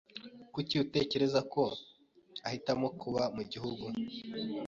Kuki 0.53 0.73
utekereza 0.85 1.39
ko 1.53 1.61
ahitamo 2.47 2.87
kuba 3.01 3.23
mu 3.35 3.43
gihugu? 3.51 3.85